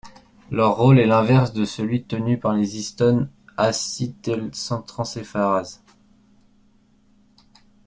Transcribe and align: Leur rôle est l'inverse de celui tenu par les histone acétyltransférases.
Leur 0.49 0.77
rôle 0.77 0.97
est 0.97 1.05
l'inverse 1.05 1.53
de 1.53 1.63
celui 1.63 2.03
tenu 2.05 2.39
par 2.39 2.53
les 2.55 2.75
histone 2.75 3.29
acétyltransférases. 3.55 5.83